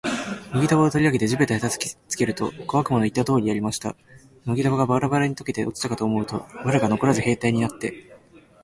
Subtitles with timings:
[0.55, 3.95] 麦束を取り上げて地べたへ叩きつけると、小悪魔の言った通りやりました。
[4.45, 8.07] 麦束がバラバラに解けて落ちたかと思うと、藁がのこらず兵隊になって、